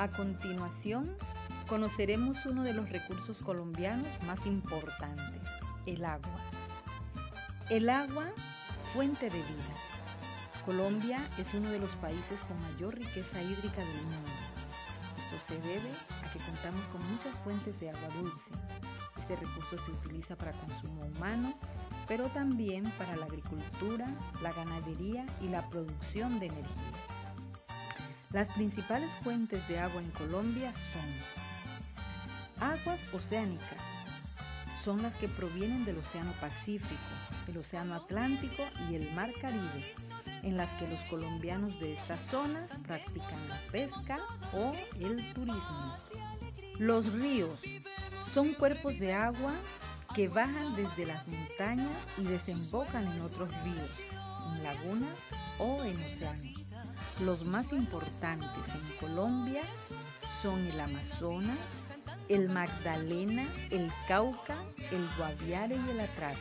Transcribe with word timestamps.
A 0.00 0.08
continuación, 0.08 1.14
conoceremos 1.68 2.46
uno 2.46 2.62
de 2.62 2.72
los 2.72 2.88
recursos 2.88 3.36
colombianos 3.42 4.06
más 4.26 4.46
importantes, 4.46 5.42
el 5.84 6.06
agua. 6.06 6.40
El 7.68 7.90
agua, 7.90 8.28
fuente 8.94 9.26
de 9.28 9.36
vida. 9.36 9.74
Colombia 10.64 11.18
es 11.36 11.52
uno 11.52 11.68
de 11.68 11.80
los 11.80 11.90
países 11.96 12.40
con 12.48 12.58
mayor 12.62 12.94
riqueza 12.94 13.42
hídrica 13.42 13.84
del 13.84 14.02
mundo. 14.04 14.30
Esto 15.18 15.52
se 15.52 15.60
debe 15.68 15.90
a 16.24 16.32
que 16.32 16.38
contamos 16.38 16.86
con 16.86 17.06
muchas 17.12 17.38
fuentes 17.44 17.78
de 17.78 17.90
agua 17.90 18.08
dulce. 18.22 18.52
Este 19.18 19.36
recurso 19.36 19.84
se 19.84 19.90
utiliza 19.90 20.34
para 20.34 20.52
consumo 20.52 21.02
humano, 21.14 21.52
pero 22.08 22.30
también 22.30 22.90
para 22.92 23.16
la 23.16 23.26
agricultura, 23.26 24.06
la 24.40 24.50
ganadería 24.54 25.26
y 25.42 25.48
la 25.48 25.68
producción 25.68 26.40
de 26.40 26.46
energía. 26.46 27.09
Las 28.32 28.48
principales 28.50 29.10
fuentes 29.24 29.66
de 29.66 29.80
agua 29.80 30.00
en 30.00 30.10
Colombia 30.12 30.72
son 30.92 32.68
aguas 32.70 33.00
oceánicas, 33.12 33.82
son 34.84 35.02
las 35.02 35.16
que 35.16 35.26
provienen 35.26 35.84
del 35.84 35.98
Océano 35.98 36.30
Pacífico, 36.40 36.94
el 37.48 37.58
Océano 37.58 37.96
Atlántico 37.96 38.62
y 38.88 38.94
el 38.94 39.12
Mar 39.14 39.32
Caribe, 39.40 39.96
en 40.44 40.56
las 40.56 40.70
que 40.74 40.86
los 40.86 41.00
colombianos 41.08 41.80
de 41.80 41.94
estas 41.94 42.20
zonas 42.26 42.70
practican 42.86 43.48
la 43.48 43.60
pesca 43.72 44.20
o 44.52 44.74
el 45.00 45.32
turismo. 45.32 45.96
Los 46.78 47.12
ríos 47.12 47.60
son 48.32 48.54
cuerpos 48.54 48.96
de 49.00 49.12
agua 49.12 49.54
que 50.14 50.28
bajan 50.28 50.76
desde 50.76 51.04
las 51.04 51.26
montañas 51.26 51.96
y 52.16 52.22
desembocan 52.22 53.10
en 53.10 53.22
otros 53.22 53.50
ríos, 53.64 53.90
en 54.54 54.62
lagunas 54.62 55.18
o 55.60 55.84
en 55.84 56.02
océanos. 56.02 56.64
Los 57.24 57.44
más 57.44 57.72
importantes 57.72 58.68
en 58.68 58.96
Colombia 58.98 59.62
son 60.42 60.66
el 60.66 60.80
Amazonas, 60.80 61.58
el 62.28 62.48
Magdalena, 62.48 63.46
el 63.70 63.92
Cauca, 64.08 64.56
el 64.90 65.06
Guaviare 65.18 65.76
y 65.76 65.90
el 65.90 66.00
Atrato. 66.00 66.40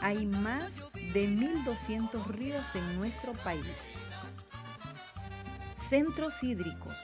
Hay 0.00 0.26
más 0.26 0.74
de 0.94 1.28
1.200 1.28 2.24
ríos 2.26 2.64
en 2.74 2.96
nuestro 2.96 3.32
país. 3.34 3.76
Centros 5.90 6.42
hídricos 6.42 6.96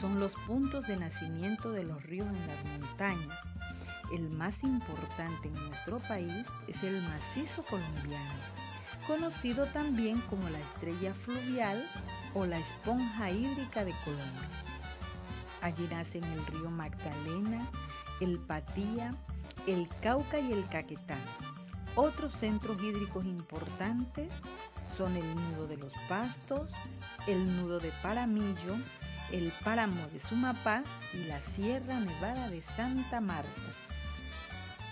son 0.00 0.20
los 0.20 0.34
puntos 0.46 0.86
de 0.86 0.96
nacimiento 0.96 1.72
de 1.72 1.84
los 1.84 2.02
ríos 2.04 2.28
en 2.28 2.46
las 2.46 2.64
montañas. 2.64 3.38
El 4.12 4.30
más 4.30 4.62
importante 4.62 5.48
en 5.48 5.54
nuestro 5.54 5.98
país 6.00 6.46
es 6.68 6.82
el 6.84 7.00
macizo 7.02 7.64
colombiano, 7.64 8.34
conocido 9.06 9.66
también 9.66 10.20
como 10.22 10.48
la 10.48 10.58
estrella 10.58 11.14
fluvial 11.14 11.82
o 12.34 12.46
la 12.46 12.58
esponja 12.58 13.30
hídrica 13.30 13.84
de 13.84 13.94
Colombia. 14.04 14.48
Allí 15.62 15.86
nacen 15.90 16.24
el 16.24 16.46
río 16.46 16.70
Magdalena, 16.70 17.70
el 18.20 18.38
Patía, 18.38 19.14
el 19.66 19.88
Cauca 20.00 20.38
y 20.38 20.52
el 20.52 20.68
Caquetá. 20.68 21.18
Otros 21.94 22.34
centros 22.34 22.82
hídricos 22.82 23.24
importantes 23.24 24.28
son 24.96 25.16
el 25.16 25.34
nudo 25.34 25.66
de 25.66 25.76
los 25.76 25.92
Pastos, 26.08 26.68
el 27.26 27.56
nudo 27.56 27.78
de 27.78 27.90
Paramillo, 28.02 28.76
el 29.32 29.52
páramo 29.64 30.06
de 30.12 30.20
Sumapaz 30.20 30.84
y 31.12 31.24
la 31.24 31.40
Sierra 31.40 31.98
Nevada 31.98 32.48
de 32.50 32.62
Santa 32.62 33.20
Marta. 33.20 33.48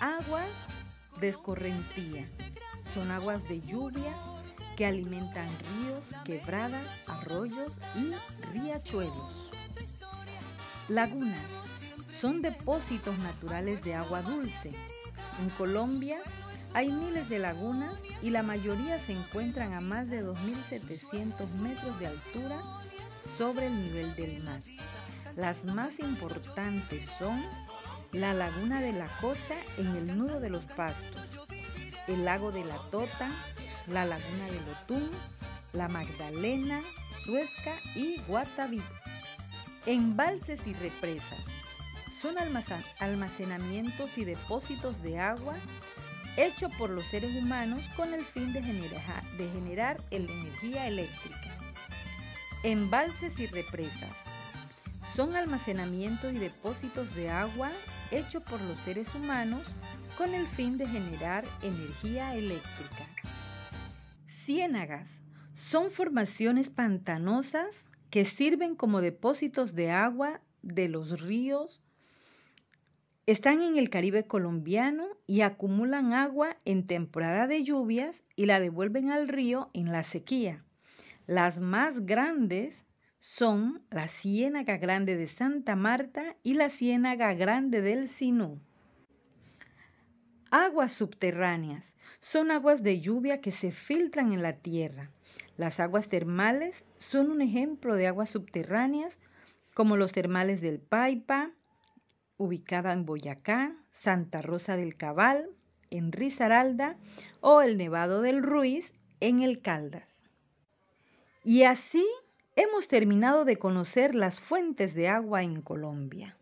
Aguas 0.00 0.48
de 1.20 1.28
escorrentía 1.28 2.24
son 2.94 3.10
aguas 3.10 3.46
de 3.48 3.60
lluvia 3.60 4.16
que 4.76 4.86
alimentan 4.86 5.48
ríos, 5.48 6.04
quebradas, 6.24 6.86
arroyos 7.06 7.72
y 7.96 8.12
riachuelos. 8.52 9.50
Lagunas 10.88 11.50
son 12.20 12.40
depósitos 12.40 13.18
naturales 13.18 13.82
de 13.82 13.94
agua 13.94 14.22
dulce. 14.22 14.70
En 15.40 15.50
Colombia 15.50 16.20
hay 16.72 16.88
miles 16.88 17.28
de 17.28 17.40
lagunas 17.40 17.96
y 18.22 18.30
la 18.30 18.42
mayoría 18.42 18.98
se 18.98 19.12
encuentran 19.12 19.74
a 19.74 19.80
más 19.80 20.08
de 20.08 20.24
2.700 20.24 21.52
metros 21.54 21.98
de 21.98 22.06
altura 22.06 22.60
sobre 23.36 23.66
el 23.66 23.80
nivel 23.80 24.14
del 24.14 24.42
mar. 24.42 24.62
Las 25.36 25.64
más 25.64 25.98
importantes 25.98 27.08
son 27.18 27.44
la 28.12 28.32
laguna 28.34 28.80
de 28.80 28.92
la 28.92 29.08
Cocha 29.20 29.56
en 29.76 29.88
el 29.96 30.16
nudo 30.16 30.38
de 30.38 30.50
los 30.50 30.64
pastos, 30.64 31.43
el 32.06 32.24
lago 32.24 32.52
de 32.52 32.64
la 32.64 32.78
Tota, 32.90 33.30
la 33.86 34.04
laguna 34.04 34.46
de 34.46 34.60
Lotún, 34.66 35.10
la 35.72 35.88
Magdalena, 35.88 36.80
Suezca 37.24 37.76
y 37.94 38.20
Guataví. 38.28 38.82
Embalses 39.86 40.66
y 40.66 40.72
represas 40.74 41.40
son 42.20 42.36
almacenamientos 43.00 44.16
y 44.16 44.24
depósitos 44.24 45.02
de 45.02 45.18
agua 45.18 45.56
hechos 46.36 46.74
por 46.76 46.90
los 46.90 47.04
seres 47.06 47.34
humanos 47.36 47.80
con 47.96 48.14
el 48.14 48.24
fin 48.24 48.52
de 48.52 48.62
generar, 48.62 49.22
de 49.36 49.48
generar 49.50 49.98
energía 50.10 50.88
eléctrica. 50.88 51.56
Embalses 52.62 53.38
y 53.38 53.46
represas 53.46 54.10
son 55.14 55.36
almacenamientos 55.36 56.32
y 56.32 56.38
depósitos 56.38 57.14
de 57.14 57.30
agua 57.30 57.70
hechos 58.10 58.42
por 58.42 58.60
los 58.62 58.80
seres 58.80 59.14
humanos 59.14 59.62
con 60.16 60.34
el 60.34 60.46
fin 60.46 60.78
de 60.78 60.86
generar 60.86 61.44
energía 61.62 62.34
eléctrica. 62.34 63.08
Ciénagas 64.44 65.22
son 65.54 65.90
formaciones 65.90 66.70
pantanosas 66.70 67.90
que 68.10 68.24
sirven 68.24 68.76
como 68.76 69.00
depósitos 69.00 69.74
de 69.74 69.90
agua 69.90 70.40
de 70.62 70.88
los 70.88 71.20
ríos. 71.20 71.82
Están 73.26 73.62
en 73.62 73.76
el 73.76 73.90
Caribe 73.90 74.24
colombiano 74.24 75.06
y 75.26 75.40
acumulan 75.40 76.12
agua 76.12 76.58
en 76.64 76.86
temporada 76.86 77.46
de 77.46 77.64
lluvias 77.64 78.22
y 78.36 78.46
la 78.46 78.60
devuelven 78.60 79.10
al 79.10 79.28
río 79.28 79.70
en 79.72 79.90
la 79.90 80.02
sequía. 80.02 80.64
Las 81.26 81.58
más 81.58 82.04
grandes 82.06 82.86
son 83.18 83.82
la 83.90 84.06
Ciénaga 84.06 84.76
Grande 84.76 85.16
de 85.16 85.26
Santa 85.26 85.74
Marta 85.74 86.36
y 86.42 86.54
la 86.54 86.68
Ciénaga 86.68 87.32
Grande 87.32 87.80
del 87.80 88.08
Sinú. 88.08 88.60
Aguas 90.56 90.92
subterráneas 90.92 91.96
son 92.20 92.52
aguas 92.52 92.84
de 92.84 93.00
lluvia 93.00 93.40
que 93.40 93.50
se 93.50 93.72
filtran 93.72 94.32
en 94.32 94.40
la 94.40 94.52
tierra. 94.52 95.10
Las 95.56 95.80
aguas 95.80 96.08
termales 96.08 96.86
son 97.00 97.32
un 97.32 97.42
ejemplo 97.42 97.96
de 97.96 98.06
aguas 98.06 98.30
subterráneas 98.30 99.18
como 99.74 99.96
los 99.96 100.12
termales 100.12 100.60
del 100.60 100.78
Paipa, 100.78 101.50
ubicada 102.36 102.92
en 102.92 103.04
Boyacá, 103.04 103.74
Santa 103.90 104.42
Rosa 104.42 104.76
del 104.76 104.96
Cabal, 104.96 105.50
en 105.90 106.12
Risaralda 106.12 106.98
o 107.40 107.60
el 107.60 107.76
Nevado 107.76 108.22
del 108.22 108.40
Ruiz 108.40 108.94
en 109.18 109.42
el 109.42 109.60
Caldas. 109.60 110.22
Y 111.42 111.64
así 111.64 112.06
hemos 112.54 112.86
terminado 112.86 113.44
de 113.44 113.56
conocer 113.56 114.14
las 114.14 114.38
fuentes 114.38 114.94
de 114.94 115.08
agua 115.08 115.42
en 115.42 115.62
Colombia. 115.62 116.36